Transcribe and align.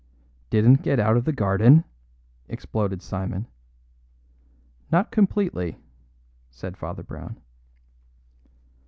"Didn't 0.49 0.81
get 0.81 0.99
out 0.99 1.15
of 1.15 1.25
the 1.25 1.31
garden?" 1.31 1.83
exploded 2.49 3.03
Simon. 3.03 3.45
"Not 4.91 5.11
completely," 5.11 5.77
said 6.49 6.75
Father 6.75 7.03
Brown. 7.03 7.39